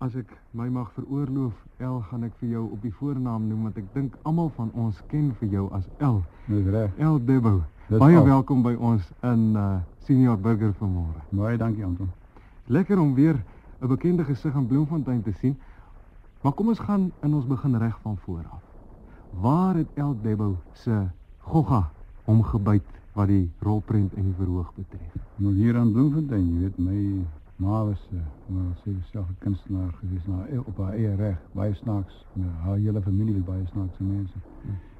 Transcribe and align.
As 0.00 0.14
ek 0.16 0.30
my 0.56 0.64
mag 0.72 0.88
veroorloof, 0.96 1.52
El 1.76 1.98
gaan 2.08 2.22
ek 2.24 2.32
vir 2.40 2.54
jou 2.54 2.62
op 2.72 2.80
die 2.80 2.92
voornaam 2.96 3.50
noem 3.50 3.66
want 3.66 3.76
ek 3.76 3.88
dink 3.92 4.14
almal 4.28 4.48
van 4.56 4.70
ons 4.72 4.96
ken 5.10 5.26
vir 5.36 5.50
jou 5.52 5.64
as 5.76 5.84
El. 6.00 6.22
Dis 6.46 6.68
reg. 6.72 6.94
El 6.96 7.18
Debo. 7.28 7.58
Dis 7.90 8.00
Baie 8.00 8.16
al. 8.16 8.24
welkom 8.24 8.62
by 8.64 8.72
ons 8.80 9.10
in 9.28 9.42
uh 9.60 9.80
Senior 10.06 10.38
Burger 10.40 10.72
vanmôre. 10.78 11.20
Baie 11.36 11.58
dankie 11.60 11.84
Anton. 11.84 12.08
Lekker 12.72 12.98
om 12.98 13.12
weer 13.14 13.42
'n 13.82 13.88
bekende 13.88 14.24
gesig 14.24 14.54
in 14.54 14.66
Bloemfontein 14.66 15.22
te 15.22 15.32
sien. 15.32 15.56
Maar 16.40 16.52
kom 16.52 16.68
ons 16.68 16.78
gaan 16.80 17.12
en 17.20 17.34
ons 17.34 17.46
begin 17.46 17.76
reg 17.76 17.98
van 18.00 18.16
voor 18.24 18.44
af. 18.50 18.62
Waar 19.40 19.74
het 19.74 19.88
El 19.94 20.16
Debo 20.22 20.56
se 20.72 21.10
gogga 21.38 21.90
hom 22.24 22.42
gebyt 22.42 22.88
wat 23.12 23.28
die 23.28 23.50
rolprent 23.60 24.14
en 24.14 24.22
die 24.24 24.34
verhoog 24.38 24.72
betref? 24.74 25.12
Nou 25.36 25.52
hier 25.52 25.76
aan 25.76 25.92
Bloemfontein, 25.92 26.48
jy 26.54 26.60
weet 26.60 26.78
my 26.78 27.26
ma 27.60 27.84
was 27.84 28.08
uh, 28.12 28.20
maar 28.48 28.76
sy 28.82 28.92
was 28.96 29.08
self 29.12 29.28
'n 29.28 29.36
kunstenaar 29.38 29.92
gewees 30.00 30.26
na 30.26 30.46
e- 30.48 30.58
op 30.70 30.76
haar 30.78 30.92
eie 30.92 31.14
reg, 31.14 31.38
baie 31.52 31.74
snaaks. 31.74 32.26
Ja, 32.32 32.48
haar 32.64 32.76
hele 32.76 33.02
familie 33.02 33.34
was 33.34 33.44
baie 33.44 33.66
snaakse 33.66 34.02
mense. 34.04 34.38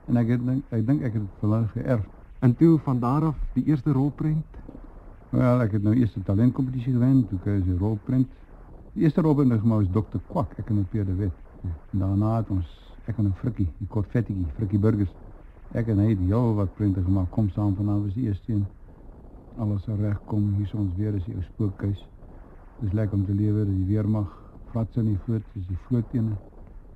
En 0.07 0.17
ek 0.17 0.29
het 0.29 0.45
dink 0.47 0.65
ek 0.71 0.87
dink 0.87 1.03
ek 1.03 1.13
het 1.13 1.23
dit 1.23 1.39
van 1.41 1.53
hulle 1.53 1.69
geërf. 1.69 2.05
En 2.41 2.57
toe 2.57 2.79
van 2.79 3.01
daar 3.01 3.25
af 3.25 3.39
die 3.55 3.65
eerste 3.65 3.93
rolprent. 3.93 4.45
Wel, 5.31 5.61
ek 5.61 5.73
het 5.73 5.83
nou 5.83 5.95
eers 5.95 6.17
'n 6.17 6.23
talentkompetisie 6.23 6.93
gewen, 6.93 7.27
toe 7.29 7.39
kry 7.39 7.53
jy 7.53 7.73
'n 7.73 7.79
rolprent. 7.79 8.29
Die 8.93 9.03
eerste 9.03 9.21
rolprent 9.21 9.51
wat 9.51 9.61
gemaak 9.61 9.81
is 9.81 9.91
Dr. 9.91 10.19
Kwak, 10.27 10.59
ek 10.59 10.71
en 10.71 10.79
op 10.79 10.91
Pierre 10.91 11.07
de 11.11 11.15
Wet. 11.17 11.33
En 11.93 11.99
daarna 11.99 12.37
het 12.37 12.51
ons 12.51 12.67
ek 13.07 13.19
en 13.19 13.27
'n 13.27 13.33
frikkie, 13.35 13.69
die 13.79 13.87
kortvettetjie, 13.87 14.47
frikkie 14.57 14.79
burgers. 14.79 15.15
Ek 15.73 15.87
en 15.89 15.99
hy 15.99 16.09
het 16.09 16.19
heel 16.19 16.55
wat 16.55 16.75
prente 16.75 17.03
gemaak. 17.03 17.31
Kom 17.31 17.49
saam 17.49 17.77
vanaand 17.77 18.05
was 18.05 18.15
die 18.15 18.27
eerste 18.27 18.53
een. 18.53 18.67
Alles 19.57 19.83
sal 19.83 19.97
regkom. 19.97 20.53
Hier 20.55 20.65
is 20.67 20.75
ons 20.75 20.95
weer 20.95 21.15
as 21.15 21.25
die 21.25 21.35
ou 21.35 21.43
spookhuis. 21.43 22.10
Dis 22.81 22.93
lekker 22.93 23.19
om 23.19 23.25
te 23.27 23.35
lewe, 23.35 23.65
dat 23.65 23.75
die 23.75 23.89
weermag 23.91 24.29
flats 24.71 24.97
in 24.97 25.11
die 25.11 25.19
vloot, 25.25 25.43
dis 25.53 25.67
die 25.69 25.79
vlootene. 25.89 26.37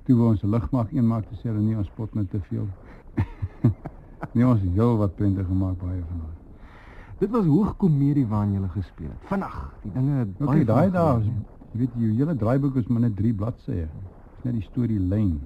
Toe 0.05 0.15
wou 0.17 0.29
ons 0.29 0.43
'n 0.43 0.49
lugmag 0.49 0.93
een 0.93 1.07
maak 1.07 1.25
te 1.29 1.35
sê 1.35 1.49
hulle 1.49 1.61
nie 1.61 1.77
ons 1.77 1.87
spot 1.87 2.13
met 2.13 2.29
te 2.29 2.39
veel. 2.49 2.67
nee, 4.33 4.45
ons 4.45 4.61
het 4.61 4.71
heel 4.73 4.97
wat 4.97 5.15
prente 5.15 5.43
gemaak 5.43 5.77
baie 5.81 6.01
vanaand. 6.09 6.37
Dit 7.19 7.29
was 7.29 7.45
hoogkomedie 7.45 8.25
waarin 8.27 8.53
jy 8.53 8.67
gespeel 8.67 9.09
het. 9.09 9.27
Vinnig, 9.29 9.57
die 9.83 9.91
dinge 9.91 10.17
het 10.19 10.29
Okay, 10.39 10.45
baie 10.45 10.65
daai 10.65 10.89
vinnig 10.89 10.93
dae, 10.93 11.33
jy 11.71 11.79
weet 11.79 11.93
jy 11.97 12.13
hele 12.15 12.35
draaiboek 12.35 12.75
is 12.75 12.87
maar 12.87 13.01
net 13.01 13.15
3 13.15 13.33
bladsye. 13.33 13.87
Dis 14.35 14.43
net 14.43 14.53
die 14.53 14.61
storie 14.61 14.99
lyn. 14.99 15.39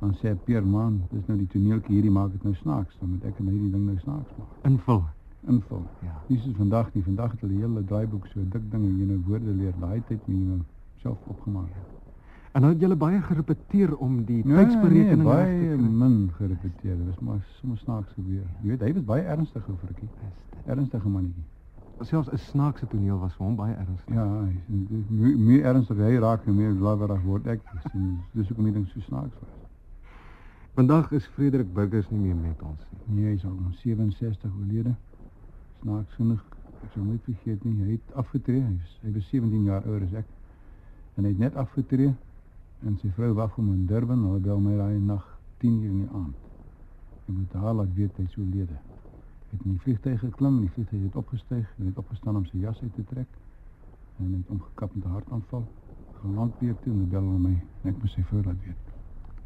Dan 0.00 0.14
sê 0.20 0.34
Pierre 0.44 0.66
man, 0.66 1.02
dis 1.10 1.26
nou 1.26 1.38
die 1.38 1.46
toneeltjie 1.46 1.94
hierdie 1.94 2.10
maak 2.10 2.32
dit 2.32 2.42
nou 2.42 2.54
snaaks, 2.54 2.96
dan 3.00 3.10
moet 3.10 3.24
ek 3.24 3.38
en 3.38 3.46
hy 3.46 3.58
die 3.58 3.70
ding 3.70 3.84
nou 3.86 3.98
snaaks 3.98 4.32
maak. 4.38 4.48
invul. 4.64 5.04
Invul. 5.48 5.82
Ja. 6.02 6.14
Dis 6.28 6.46
is 6.46 6.54
vandag 6.56 6.94
nie. 6.94 7.02
Vandag 7.02 7.30
het 7.30 7.40
hulle 7.40 7.52
hele 7.60 7.84
draaiboek 7.84 8.26
so 8.26 8.40
dik 8.48 8.70
dinge 8.70 8.88
jy 8.98 9.04
nou 9.06 9.18
woorde 9.26 9.52
leer. 9.54 9.72
Daai 9.80 10.02
tyd 10.08 10.26
moet 10.26 10.38
jy 10.46 10.60
self 11.02 11.18
opgemaak. 11.26 11.68
En 12.54 12.60
nou 12.62 12.72
het 12.72 12.80
julle 12.80 12.96
baie 12.96 13.20
gerepeteer 13.20 13.96
om 13.96 14.24
die 14.24 14.42
Nee, 14.46 14.56
tydsberekening 14.64 15.06
nee, 15.06 15.16
te 15.16 15.22
baie 15.22 15.76
kry. 15.76 15.88
min 16.02 16.30
gerepeteer. 16.36 16.96
Dit 16.96 17.06
was 17.06 17.18
maar 17.20 17.40
sommer 17.60 17.78
snaaks 17.78 18.12
gebeur. 18.12 18.44
Jy 18.62 18.68
weet, 18.68 18.80
hy 18.80 18.92
was 18.92 19.04
baie 19.04 19.22
ernstig 19.22 19.68
oor 19.68 19.76
vrikkie. 19.82 20.08
Ernstige 20.66 21.08
mannetjie. 21.08 21.42
Selfs 22.00 22.28
'n 22.32 22.36
snaakse 22.38 22.86
toneel 22.86 23.18
was 23.18 23.34
vir 23.34 23.46
hom 23.46 23.56
baie 23.56 23.74
ernstig. 23.74 24.14
Ja, 24.14 24.24
hy 24.44 24.56
is 24.68 25.08
meer, 25.08 25.38
meer 25.38 25.64
ernstig 25.64 25.96
hy 25.96 26.16
raak, 26.18 26.44
hoe 26.44 26.54
meer 26.54 26.70
lawerig 26.70 27.22
word 27.22 27.46
ek. 27.46 27.60
Dus, 27.72 27.92
en 27.92 28.18
dis 28.32 28.48
hoekom 28.48 28.64
die 28.64 28.72
ding 28.72 28.86
so 28.88 29.00
snaaks 29.00 29.34
was. 29.40 29.48
Vandag 30.74 31.12
is 31.12 31.26
Frederik 31.26 31.72
Burgers 31.74 32.10
nie 32.10 32.18
meer 32.20 32.34
met 32.36 32.62
ons 32.62 32.80
nie. 32.90 33.14
Nee, 33.16 33.24
hy 33.30 33.34
is 33.34 33.44
al 33.44 33.50
om 33.52 33.72
67 33.72 34.50
oorlede. 34.60 34.94
Snaaks 35.84 36.14
genoeg, 36.16 36.40
ek 36.80 36.94
sal 36.94 37.02
nooit 37.04 37.26
vergeet 37.26 37.64
nie, 37.66 37.74
hy 37.84 37.96
het 37.98 38.12
afgetree. 38.16 38.62
Hy 38.64 38.72
was, 38.72 38.92
hy 39.02 39.10
was 39.12 39.26
17 39.28 39.66
jaar 39.68 39.84
ouer 39.84 40.06
as 40.06 40.14
ek. 40.22 40.30
En 41.18 41.26
hy 41.26 41.32
het 41.34 41.42
net 41.42 41.58
afgetree 41.60 42.14
en 42.88 42.94
sy 43.02 43.10
vrou 43.18 43.34
wag 43.36 43.52
hom 43.58 43.68
in 43.74 43.82
Durban. 43.90 44.22
Hulle 44.24 44.40
bel 44.46 44.62
my 44.64 44.78
daai 44.78 44.96
nag 45.04 45.26
10 45.60 45.74
uur 45.82 45.90
in 45.90 45.98
die 46.06 46.08
aand. 46.16 46.48
Ek 47.26 47.34
moet 47.34 47.58
haar 47.60 47.76
laat 47.82 47.92
weet 47.98 48.16
hy 48.16 48.24
is 48.24 48.38
oorlede. 48.40 48.78
Hy 48.78 49.50
het 49.50 49.66
in 49.66 49.74
die 49.74 49.82
vliegtuig 49.84 50.18
geklim, 50.24 50.56
en 50.56 50.64
die 50.64 50.72
vliegtuig 50.78 51.04
het 51.04 51.20
opgestyg 51.20 51.76
en 51.76 51.90
het 51.90 52.00
opgestaan 52.00 52.40
om 52.40 52.48
sy 52.48 52.64
jas 52.64 52.80
uit 52.80 52.96
te 52.96 53.04
trek. 53.12 53.38
En 54.22 54.30
hy 54.30 54.40
het 54.40 54.56
omgekap 54.56 54.96
met 54.96 55.04
'n 55.04 55.16
hartaanval. 55.18 55.68
Geland 56.22 56.52
weer 56.60 56.76
toe 56.80 56.92
en 56.92 56.98
hulle 56.98 57.12
bel 57.12 57.28
hulle 57.28 57.44
my 57.44 57.56
en 57.82 57.92
ek 57.92 58.00
moet 58.00 58.10
sy 58.10 58.24
vrou 58.32 58.42
laat 58.42 58.64
weet. 58.64 58.92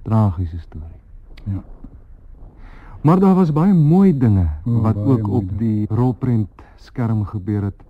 Tragiese 0.06 0.59
storie. 0.59 1.03
Ja. 1.50 1.65
Maar 3.03 3.20
daar 3.20 3.34
was 3.34 3.53
baie 3.53 3.75
mooi 3.75 4.19
dinge 4.19 4.48
O, 4.64 4.81
wat 4.81 4.97
ook 4.97 5.28
op 5.28 5.48
dinge. 5.48 5.59
die 5.59 5.86
rolprent 5.86 6.48
skerm 6.76 7.25
gebeur 7.25 7.62
het. 7.62 7.82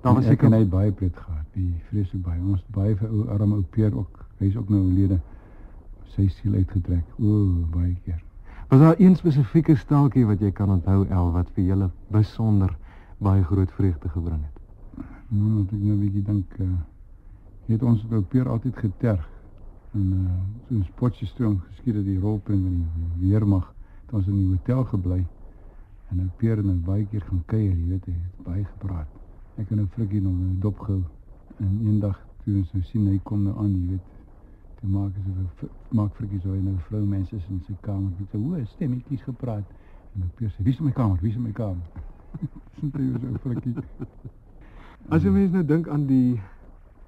Daar 0.00 0.14
was 0.14 0.24
seker 0.24 0.52
het 0.52 0.70
baie 0.70 0.92
pret 0.92 1.16
gehad. 1.16 1.44
Die 1.52 1.74
vreeslik 1.88 2.22
baie. 2.22 2.40
Ons 2.40 2.64
baie 2.66 2.96
vir 2.96 3.08
ou 3.08 3.28
arme 3.28 3.54
ou 3.54 3.64
Peer 3.70 3.96
ook. 3.96 4.24
Hy 4.38 4.46
is 4.46 4.56
ook 4.56 4.68
nou 4.68 4.82
oorlede. 4.82 5.20
Sy 6.04 6.28
siel 6.28 6.54
uitgetrek. 6.54 7.04
O, 7.18 7.46
baie 7.72 7.96
keer. 8.04 8.22
was 8.68 8.80
daar 8.80 8.94
een 8.98 9.16
spesifieke 9.16 9.76
staaltjie 9.76 10.26
wat 10.26 10.40
jy 10.40 10.50
kan 10.50 10.70
onthou 10.70 11.04
El 11.06 11.30
wat 11.32 11.50
vir 11.54 11.64
julle 11.64 11.90
besonder 12.10 12.76
baie 13.18 13.44
groot 13.44 13.70
vreugde 13.72 14.08
gebring 14.08 14.40
het. 14.42 14.58
Nou 15.28 15.50
moet 15.50 15.72
ek 15.72 15.78
nou 15.78 15.94
'n 15.94 16.00
bietjie 16.00 16.22
dink 16.22 16.58
uh 16.58 16.66
het 17.66 17.82
ons 17.82 18.04
ou 18.10 18.20
Peer 18.20 18.48
altyd 18.48 18.76
geterg. 18.76 19.28
En 19.94 20.12
uh 20.12 20.30
so 20.68 20.74
'n 20.74 20.86
Potchefstroom 20.94 21.60
geskied 21.68 21.94
het 21.94 22.04
die 22.04 22.18
rolprent 22.18 22.66
in 22.66 22.86
die 22.96 23.28
weermag. 23.28 23.72
Het 24.14 24.20
ons 24.22 24.28
in 24.30 24.36
die 24.38 24.48
hotel 24.48 24.84
gebly. 24.84 25.26
En 26.12 26.20
ou 26.22 26.28
Peer 26.38 26.60
het 26.60 26.66
nou 26.66 26.76
baie 26.86 27.02
keer 27.10 27.24
gaan 27.26 27.40
kuier, 27.50 27.72
jy 27.74 27.86
weet, 27.88 28.04
hy 28.06 28.12
het 28.14 28.42
baie 28.46 28.64
gepraat. 28.64 29.14
Ek 29.58 29.70
en 29.74 29.80
ou 29.82 29.86
Frikkie 29.90 30.20
nog 30.22 30.36
'n 30.38 30.60
dop 30.62 30.78
gehou. 30.78 31.02
En 31.58 31.80
eendag 31.86 32.20
toe 32.44 32.54
ons 32.60 32.72
nou 32.72 32.82
sien 32.82 33.08
hy 33.08 33.18
kom 33.24 33.42
nou 33.42 33.54
aan, 33.58 33.72
jy 33.74 33.88
weet, 33.88 34.12
toe 34.80 34.90
maak 34.90 35.16
so 35.58 35.68
maak 35.90 36.14
Frikkie 36.14 36.40
so 36.44 36.52
hy 36.52 36.60
nou 36.62 36.76
vroumense 36.86 37.36
is 37.36 37.48
in 37.50 37.60
sy 37.66 37.74
kamer 37.80 38.12
met 38.18 38.34
'n 38.34 38.44
hoë 38.44 38.66
stemmetjies 38.66 39.22
gepraat. 39.22 39.64
En 40.14 40.22
ou 40.22 40.28
Peer 40.36 40.50
sê: 40.50 40.62
"Wie 40.62 40.72
is 40.72 40.78
in 40.78 40.84
my 40.84 40.92
kamer? 40.92 41.18
Wie 41.20 41.30
is 41.30 41.36
in 41.36 41.42
my 41.42 41.52
kamer?" 41.52 41.82
Sien 42.78 42.92
jy 42.94 43.18
so 43.20 43.38
Frikkie? 43.38 43.74
As 45.08 45.22
jy 45.22 45.30
mens 45.30 45.50
nou 45.50 45.64
dink 45.64 45.88
aan 45.88 46.06
die 46.06 46.40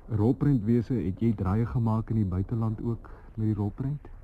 rolprentwese, 0.09 0.95
het 0.95 1.21
jy 1.21 1.35
draaie 1.35 1.67
gemaak 1.67 2.11
in 2.11 2.17
die 2.17 2.31
buiteland 2.35 2.83
ook 2.83 3.11
met 3.37 3.47
die 3.47 3.55
rolprent? 3.55 4.16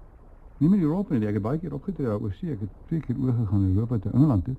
Nie 0.63 0.69
met 0.71 0.81
Europa 0.81 1.17
nie, 1.17 1.27
ek 1.27 1.41
het 1.41 1.43
baie 1.43 1.59
keer 1.59 1.73
opgetree 1.75 2.07
daar 2.07 2.21
oor 2.23 2.33
see. 2.39 2.53
Ek 2.55 2.61
het 2.63 2.75
twee 2.87 3.01
keer 3.03 3.17
oorgegaan 3.19 3.63
Europa 3.67 3.97
toe 3.99 4.11
Engeland 4.13 4.45
toe. 4.47 4.55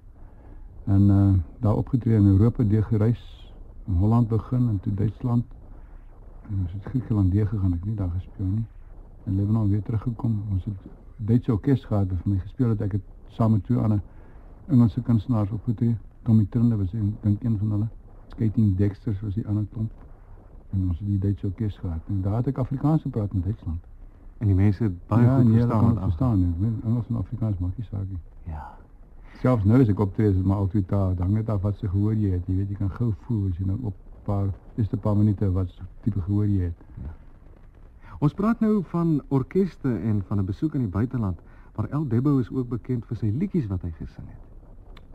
En 0.92 1.04
uh 1.18 1.28
daar 1.64 1.78
opgetree 1.80 2.18
in 2.18 2.26
Europa 2.28 2.64
deur 2.64 2.84
gereis, 2.84 3.22
in 3.88 3.94
Holland 3.94 4.28
begin 4.28 4.68
en 4.70 4.80
toe 4.84 4.94
Duitsland. 4.94 5.46
En 6.50 6.58
ons 6.62 6.74
het 6.74 6.90
Griekeland 6.90 7.32
deur 7.32 7.48
gegaan, 7.48 7.78
ek 7.78 7.86
nie 7.86 7.96
daar 7.96 8.10
gespeel 8.18 8.50
nie. 8.50 8.66
En 9.24 9.36
Lebanon 9.36 9.70
weer 9.70 9.82
teruggekom. 9.82 10.42
Ons 10.52 10.66
het 10.66 10.84
Duitse 11.16 11.56
orkes 11.56 11.86
gehad 11.86 12.12
vir 12.12 12.34
my 12.34 12.42
gespeel 12.44 12.76
het. 12.76 12.84
Ek 12.90 12.98
het 13.00 13.08
saam 13.38 13.56
met 13.56 13.64
twee 13.64 13.80
ander 13.80 14.02
Engelse 14.68 15.02
kunstenaars 15.02 15.56
opgetree. 15.56 15.96
Tommy 16.28 16.48
Turner 16.50 16.78
was 16.84 16.94
een, 16.94 17.16
dink 17.22 17.44
een 17.44 17.58
van 17.58 17.72
hulle. 17.78 17.88
Skating 18.36 18.76
Dexters 18.76 19.24
was 19.24 19.40
die 19.40 19.48
ander 19.48 19.72
klomp. 19.72 19.92
En 20.76 20.84
ons 20.90 21.00
het 21.00 21.08
die 21.08 21.20
Duitse 21.30 21.48
orkes 21.48 21.78
gehad. 21.78 22.12
En 22.12 22.22
daar 22.28 22.44
het 22.44 22.52
ek 22.52 22.64
Afrikaans 22.68 23.08
gepraat 23.08 23.34
met 23.34 23.44
Duitsland. 23.44 23.93
En 24.38 24.48
die 24.48 24.56
mense 24.56 24.84
het 24.84 25.08
baie 25.08 25.26
ja, 25.26 25.36
goed 25.36 25.44
nee, 25.44 25.54
verstaan. 25.54 25.80
kan 25.80 25.90
het 25.90 25.98
aangaan. 25.98 26.10
verstaan. 26.10 26.44
Ek 26.44 26.62
weet 26.62 26.84
Engels 26.84 27.10
en 27.10 27.16
Afrikaans 27.16 27.58
maak 27.58 27.78
nie 27.78 27.88
saak 27.90 28.08
nie. 28.10 28.20
Ja. 28.44 28.78
Selfs 29.42 29.64
nou 29.64 29.82
as 29.82 29.90
ek 29.90 30.00
optree 30.00 30.30
is 30.30 30.36
dit 30.36 30.46
maar 30.46 30.58
altyd 30.58 30.88
daar. 30.90 31.16
Dan 31.16 31.32
net 31.32 31.50
af 31.50 31.62
wat 31.62 31.78
se 31.78 31.88
gehoor 31.88 32.14
jy 32.14 32.30
het. 32.32 32.48
Jy 32.48 32.56
weet 32.56 32.70
jy 32.70 32.76
kan 32.76 32.90
gou 32.90 33.14
voel 33.28 33.48
as 33.50 33.58
jy 33.58 33.66
nou 33.66 33.78
op 33.82 33.94
'n 33.94 34.24
paar 34.26 34.54
eerste 34.76 34.98
paar 34.98 35.18
minute 35.18 35.52
wat 35.52 35.82
tipe 36.02 36.22
gehoor 36.22 36.48
jy 36.48 36.62
het. 36.64 36.86
Ons 38.20 38.34
praat 38.34 38.60
nou 38.60 38.84
van 38.84 39.22
orkeste 39.28 39.90
en 40.00 40.24
van 40.28 40.40
'n 40.40 40.46
besoek 40.46 40.74
in 40.74 40.82
die 40.82 40.90
buiteland, 40.90 41.40
maar 41.76 41.90
El 41.90 42.08
Debo 42.08 42.38
is 42.38 42.52
ook 42.52 42.70
bekend 42.70 43.06
vir 43.06 43.18
sy 43.18 43.26
liedjies 43.26 43.68
wat 43.68 43.82
hy 43.82 43.92
gesing 43.92 44.28
het. 44.28 44.44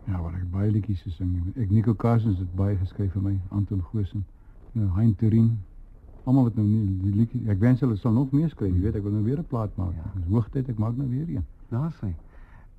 Ja, 0.04 0.22
wat 0.22 0.34
ek 0.34 0.50
baie 0.50 0.70
liedjies 0.70 1.02
gesing. 1.02 1.52
Ek 1.56 1.70
Nico 1.70 1.94
Carsons 1.94 2.38
het 2.38 2.54
baie 2.54 2.76
geskryf 2.76 3.12
vir 3.12 3.22
my, 3.22 3.40
Anton 3.48 3.82
Goosen, 3.82 4.24
nou 4.72 4.88
Hein 4.96 5.14
Turin. 5.14 5.58
Almal 6.24 6.48
wat 6.48 6.54
nou 6.54 6.66
nie 6.66 6.98
die 7.02 7.14
liedjies. 7.14 7.46
Ek 7.48 7.58
wens 7.58 7.80
hulle 7.80 7.96
sal 7.96 8.12
nog 8.12 8.32
meer 8.32 8.50
skryf. 8.50 8.74
Jy 8.74 8.82
weet 8.88 8.98
ek 9.00 9.03
wil 9.03 9.12
nou 9.12 9.24
weer 9.24 9.38
'n 9.38 9.47
plaat 9.48 9.76
maak. 9.76 9.94
Ja. 9.94 10.10
Dis 10.15 10.28
hoogtyd 10.28 10.68
ek 10.68 10.78
maak 10.78 10.97
nou 10.97 11.09
weer 11.09 11.28
een. 11.28 11.44
Daar 11.68 11.92
sê. 12.00 12.12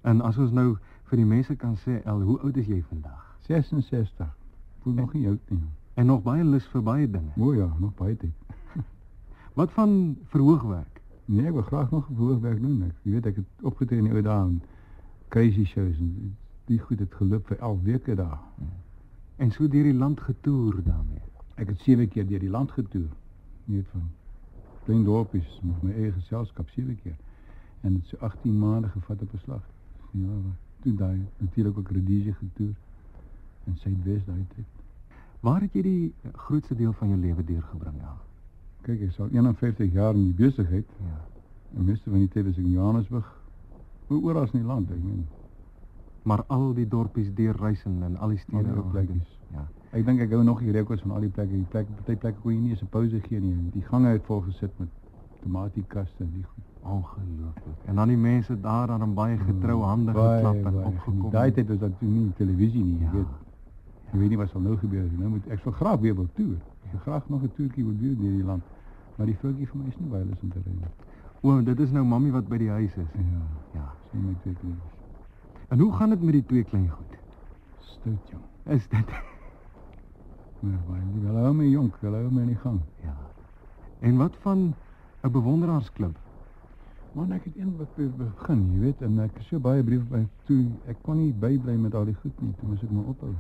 En 0.02 0.22
as 0.22 0.38
ons 0.38 0.52
nou 0.52 0.78
vir 1.10 1.18
die 1.18 1.26
mense 1.26 1.56
kan 1.56 1.76
sê 1.76 2.02
El, 2.06 2.22
hoe 2.22 2.40
oud 2.40 2.58
is 2.58 2.66
jy 2.66 2.84
vandag? 2.90 3.36
66. 3.48 4.36
Voel 4.82 4.94
nog 4.94 5.14
nie 5.14 5.28
oud 5.28 5.50
nie. 5.50 5.60
En 5.94 6.06
nog 6.06 6.22
baie 6.24 6.44
lus 6.44 6.66
vir 6.72 6.84
baie 6.84 7.10
dinge. 7.10 7.32
O 7.38 7.54
ja, 7.54 7.70
nog 7.80 7.96
baie 7.96 8.18
tyd. 8.18 8.34
Wat 9.60 9.72
van 9.72 10.18
verhoogwerk? 10.24 11.02
Nee, 11.26 11.46
ek 11.46 11.54
wil 11.54 11.62
graag 11.62 11.92
nog 11.92 12.06
verhoogwerk 12.06 12.62
doen. 12.62 12.84
Ek 12.84 12.96
jy 13.04 13.12
weet 13.18 13.26
ek 13.26 13.36
het 13.42 13.66
opgetree 13.68 14.00
in 14.00 14.08
die 14.10 14.14
ou 14.14 14.22
dae 14.22 14.46
en 14.46 14.62
crazy 15.30 15.66
shows 15.66 15.98
en 16.00 16.36
die 16.70 16.80
goed 16.80 17.00
het 17.00 17.14
geloop 17.14 17.50
vir 17.50 17.58
11 17.58 17.82
weke 17.84 18.16
daar. 18.16 18.40
En 19.38 19.52
so 19.52 19.68
deur 19.68 19.84
die 19.84 19.98
land 19.98 20.22
getoer 20.22 20.80
daarmee. 20.84 21.22
Ek 21.56 21.74
het 21.74 21.82
7 21.86 22.08
keer 22.10 22.28
deur 22.28 22.40
die 22.40 22.50
land 22.50 22.72
getoer. 22.72 23.10
Van 23.70 24.10
klein 24.84 25.04
dorpies 25.04 25.60
met 25.62 25.82
my 25.84 25.92
eie 25.92 26.12
geselskap 26.12 26.70
7 26.70 26.98
keer. 27.04 27.18
En 27.82 27.94
het 27.94 28.06
so 28.06 28.18
18 28.26 28.60
maande 28.60 28.88
gevat 28.88 29.22
op 29.22 29.32
beslag. 29.32 29.62
Ja, 30.12 30.28
maar 30.28 30.58
toe 30.82 30.96
daai 30.96 31.20
natuurlik 31.38 31.78
ook 31.78 31.90
Rhodesia 31.90 32.34
getoer 32.34 32.74
en 33.64 33.78
Suidwes 33.78 34.26
daai 34.26 34.46
tyd. 34.56 34.66
Waar 35.40 35.62
het 35.62 35.74
jy 35.74 35.82
die 35.82 36.14
grootste 36.34 36.76
deel 36.76 36.94
van 36.94 37.08
jou 37.14 37.20
lewe 37.20 37.44
deurgebring, 37.44 38.02
El? 38.02 38.18
Kyk, 38.82 38.96
ek 38.96 39.12
is 39.14 39.20
al 39.20 39.30
51 39.32 39.94
jaar 39.94 40.14
in 40.18 40.24
die 40.32 40.34
besigheid. 40.34 40.88
Ja. 41.06 41.20
En 41.76 41.86
meeste 41.86 42.10
van 42.10 42.20
die 42.20 42.32
tyd 42.34 42.50
is 42.50 42.58
ek 42.58 42.66
in 42.66 42.72
Johannesburg. 42.72 43.28
Hoe 44.08 44.22
oral 44.24 44.50
in 44.50 44.64
die 44.64 44.68
land, 44.68 44.92
ek 44.92 45.04
meen. 45.04 45.28
Maar 46.24 46.44
al 46.48 46.74
die 46.74 46.88
dorpies 46.88 47.30
deurreis 47.36 47.84
en 47.86 48.02
in 48.04 48.18
al 48.18 48.34
die 48.34 48.42
stede 48.42 48.74
gedoen. 48.92 49.22
Ja. 49.54 49.68
Ek 49.92 50.06
dink 50.06 50.20
ek 50.22 50.30
hou 50.32 50.44
nog 50.44 50.60
die 50.60 50.72
rekords 50.72 51.02
van 51.02 51.12
al 51.12 51.22
die 51.22 51.30
plekke. 51.34 51.52
Die 51.54 51.66
plek, 51.66 51.88
party 51.96 52.16
plekke 52.16 52.40
kon 52.42 52.54
jy 52.54 52.60
nie 52.60 52.70
eens 52.70 52.82
'n 52.84 52.88
pouse 52.88 53.20
gee 53.28 53.40
nie. 53.40 53.70
Die 53.74 53.82
gange 53.82 54.08
het 54.10 54.24
vol 54.26 54.42
gesit 54.42 54.72
met 54.80 54.90
tomatiekaste 55.42 56.24
en 56.24 56.32
die 56.34 56.44
goed. 56.44 56.64
Ongelooflik. 56.84 57.76
En 57.86 57.96
dan 57.96 58.08
die 58.08 58.18
mense 58.18 58.60
daar 58.62 58.88
dan 58.88 59.02
in 59.02 59.14
baie 59.14 59.38
getrou 59.38 59.82
hande 59.84 60.12
Baie, 60.12 60.36
geklap 60.36 60.56
en 60.66 60.74
baie. 60.74 60.86
opgekom. 60.86 61.24
In 61.26 61.30
Daai 61.32 61.52
tyd 61.52 61.68
was 61.68 61.78
dat 61.80 62.02
nie 62.02 62.32
televisie 62.34 62.84
nie, 62.84 62.98
jy 63.00 63.04
Ja. 63.06 63.12
weet. 63.12 63.26
Jy 64.14 64.20
weet 64.20 64.30
nie 64.30 64.38
wat 64.38 64.50
sal 64.50 64.62
nou 64.62 64.78
gebeur 64.78 65.04
nie. 65.04 65.18
Nou 65.18 65.30
moet 65.30 65.48
ek 65.48 65.60
sal 65.60 65.72
graag 65.72 66.00
weer 66.00 66.16
wil 66.16 66.28
toer. 66.34 66.56
Ek 66.86 66.92
wil 66.92 67.00
graag 67.00 67.30
nog 67.30 67.42
'n 67.44 67.52
toertjie 67.54 67.84
wil 67.84 67.98
doen 67.98 68.16
deur 68.16 68.32
die 68.32 68.44
land. 68.44 68.64
Maar 69.18 69.26
die 69.26 69.36
vroutjie 69.38 69.68
vir 69.68 69.78
my 69.82 69.88
is 69.88 69.98
nie 70.00 70.10
baie 70.10 70.26
lus 70.26 70.42
om 70.42 70.50
te 70.50 70.60
ry 70.66 70.72
nie. 70.72 70.86
O, 71.42 71.62
dit 71.64 71.80
is 71.80 71.92
nou 71.92 72.06
mammie 72.06 72.32
wat 72.32 72.48
by 72.48 72.58
die 72.58 72.70
huis 72.70 72.96
is. 72.98 73.08
Ja, 73.16 73.22
Ja. 73.74 73.94
sien 74.12 74.26
my 74.26 74.36
twee 74.42 74.54
kinders. 74.56 74.92
En 75.70 75.80
hoe 75.80 75.94
gaan 75.94 76.10
dit 76.10 76.22
met 76.22 76.34
die 76.34 76.46
twee 76.46 76.64
klein 76.64 76.90
goed? 76.90 77.18
Stout 77.80 78.30
jong. 78.30 78.44
Is 78.66 78.88
dit. 78.88 79.06
Hulle 80.62 81.40
hou 81.46 81.54
my 81.54 81.66
jonk, 81.70 81.94
hulle 82.02 82.18
hou 82.18 82.32
my 82.32 82.42
in 82.42 82.48
die 82.48 82.56
gang. 82.64 82.80
Ja. 83.04 83.16
En 84.02 84.18
wat 84.18 84.36
van 84.42 84.74
'n 85.24 85.32
bewonderaarsklub? 85.32 86.16
Man, 87.14 87.32
ek 87.32 87.44
het 87.44 87.58
een 87.58 87.74
wat 87.78 87.96
be- 87.96 88.10
begin, 88.18 88.70
jy 88.74 88.80
weet, 88.80 89.02
en 89.02 89.20
ek 89.20 89.32
het 89.34 89.44
so 89.44 89.60
baie 89.60 89.84
briewe 89.84 90.04
by 90.10 90.28
toe 90.46 90.66
ek 90.88 90.98
kon 91.02 91.18
nie 91.18 91.34
bybly 91.34 91.76
met 91.78 91.96
al 91.96 92.06
die 92.06 92.14
goed 92.22 92.42
nie, 92.42 92.54
toe 92.60 92.68
moes 92.70 92.84
ek 92.84 92.92
maar 92.92 93.04
ophou. 93.10 93.34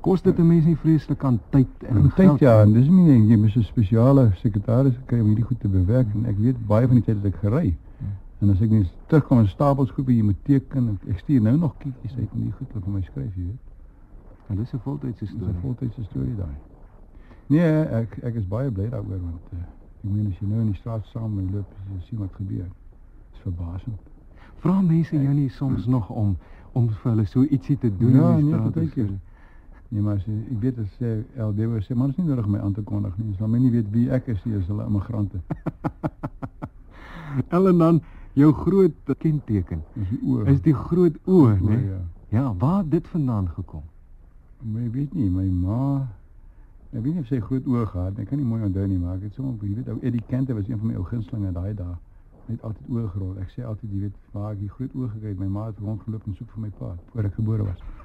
Kos 0.00 0.22
dit 0.22 0.38
'n 0.38 0.46
mens 0.46 0.64
nie 0.64 0.76
vreeslik 0.76 1.24
aan 1.24 1.40
tyd 1.50 1.66
en 1.80 1.96
En 1.96 2.10
geld 2.10 2.14
tyd 2.14 2.40
ja, 2.40 2.64
nie? 2.64 2.74
en 2.74 2.80
dis 2.80 2.88
nie 2.90 3.28
jy 3.28 3.36
moet 3.36 3.56
'n 3.56 3.62
spesiale 3.62 4.30
sekretaris 4.34 4.94
kry 5.06 5.20
om 5.20 5.26
hierdie 5.26 5.44
goed 5.44 5.60
te 5.60 5.68
bewerk 5.68 6.06
en 6.14 6.26
ek 6.26 6.36
weet 6.38 6.66
baie 6.66 6.86
van 6.86 6.96
die 6.96 7.04
tyd 7.04 7.16
het 7.22 7.34
ek 7.34 7.40
gery. 7.40 7.76
Ja. 8.00 8.06
En 8.40 8.50
as 8.50 8.60
ek 8.60 8.70
net 8.70 8.92
terugkom 9.06 9.38
in 9.38 9.46
stapels 9.48 9.90
groepe 9.90 10.12
jy 10.14 10.22
moet 10.22 10.44
teken 10.44 10.88
en 10.88 10.98
ek 11.08 11.18
stuur 11.18 11.40
nou 11.42 11.56
nog 11.56 11.74
kietjies 11.78 12.16
uit 12.18 12.28
en 12.34 12.42
die 12.42 12.52
goed 12.52 12.72
wat 12.74 12.82
vir 12.82 12.92
my 12.92 13.00
skryf, 13.02 13.34
jy 13.36 13.42
weet. 13.44 13.71
En 14.48 14.56
dis 14.56 14.72
'n 14.74 14.78
voltydse 14.78 15.24
Dis 15.24 15.34
'n 15.34 15.38
storie. 15.38 15.60
voltydse 15.60 16.04
storie 16.04 16.34
daai. 16.36 16.56
Nee, 17.46 17.82
ek 17.84 18.18
ek 18.22 18.34
is 18.34 18.46
baie 18.48 18.70
bly 18.70 18.88
daaroor 18.88 19.20
want 19.20 19.40
uh, 19.52 19.58
ek 20.04 20.10
meen 20.10 20.26
as 20.26 20.38
jy 20.38 20.46
nou 20.46 20.60
in 20.60 20.66
die 20.66 20.74
straat 20.78 21.06
saam 21.06 21.34
my 21.34 21.42
loop, 21.52 21.66
jy 21.94 22.00
sien 22.00 22.18
wat 22.18 22.32
gebeur. 22.32 22.66
Dis 23.32 23.40
verbasend. 23.42 23.98
Vra 24.56 24.80
mense 24.80 25.16
jou 25.22 25.34
nie 25.34 25.48
soms 25.48 25.86
nog 25.86 26.10
om 26.10 26.36
om 26.72 26.88
vir 26.88 27.10
hulle 27.12 27.24
so 27.26 27.42
ietsie 27.42 27.78
te 27.78 27.96
doen 27.96 28.10
Ja, 28.14 28.30
in 28.30 28.36
die 28.36 28.44
nee, 28.44 28.52
straat? 28.52 28.66
of 28.66 28.72
partykeer. 28.74 29.06
so? 29.06 29.14
Nee, 29.88 30.02
maar 30.02 30.14
as 30.14 30.26
ek 30.28 30.60
weet 30.60 30.78
as 30.78 30.96
sê 31.00 31.24
LDW 31.36 31.80
sê 31.82 31.94
man 31.94 32.08
is 32.10 32.16
nie 32.16 32.26
nodig 32.26 32.46
my 32.46 32.58
aan 32.58 32.72
te 32.72 32.82
kondig 32.82 33.16
nie. 33.18 33.30
As 33.32 33.38
hulle 33.38 33.50
my 33.50 33.58
nie 33.58 33.70
weet 33.70 33.90
wie 33.90 34.10
ek 34.10 34.26
is, 34.28 34.44
nie, 34.44 34.56
is 34.58 34.66
hulle 34.66 34.84
immigrante. 34.86 35.40
Ellen 37.48 37.78
dan 37.78 38.00
jou 38.32 38.52
groot 38.52 38.92
kenteken 39.18 39.82
Dis 39.94 40.08
die 40.08 40.20
oor. 40.24 40.46
is 40.48 40.60
die 40.60 40.74
groot 40.74 41.16
oë, 41.26 41.60
né? 41.60 41.80
ja. 41.88 41.98
Ja, 42.28 42.54
waar 42.56 42.88
dit 42.88 43.08
vandaan 43.08 43.48
gekom? 43.48 43.82
Ek 44.62 44.92
weet 44.94 45.14
nie, 45.14 45.26
my 45.26 45.48
ma 45.50 45.78
ek 46.92 47.00
weet 47.02 47.16
nie 47.16 47.22
of 47.24 47.26
sy 47.26 47.40
groot 47.42 47.66
oë 47.66 47.86
gehad 47.90 48.18
nie. 48.18 48.26
Kan 48.30 48.38
nie 48.38 48.46
mooi 48.46 48.62
onthou 48.62 48.84
nie, 48.86 48.98
maar 49.00 49.16
ek 49.16 49.26
het 49.26 49.34
sommer 49.38 49.58
jy 49.66 49.74
weet 49.80 49.90
ou 49.90 49.98
Eddie 50.06 50.22
Kente 50.28 50.54
was 50.54 50.68
een 50.68 50.78
van 50.78 50.92
my 50.92 51.00
ou 51.00 51.06
gunstelinge 51.08 51.50
daai 51.56 51.74
dae. 51.80 51.96
Het 52.46 52.62
altyd 52.68 52.92
oë 52.94 53.08
gerol. 53.16 53.34
Ek 53.42 53.50
sê 53.56 53.66
altyd 53.66 53.90
jy 53.90 54.04
weet 54.04 54.22
waar 54.36 54.52
ek 54.52 54.62
die 54.62 54.70
groot 54.76 54.94
oë 54.94 55.10
gekry 55.16 55.34
het. 55.34 55.42
My 55.42 55.50
ma 55.50 55.66
het 55.72 55.82
rondgeloop 55.82 56.30
en 56.30 56.38
soek 56.38 56.54
vir 56.54 56.68
my 56.68 56.72
pa 56.78 56.94
voor 57.10 57.30
ek 57.32 57.38
gebore 57.40 57.66
was. 57.72 58.01